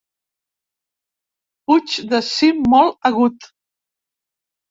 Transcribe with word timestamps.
Puigs 1.67 1.99
de 2.13 2.21
cim 2.29 2.63
molt 2.75 2.97
agut. 3.13 3.49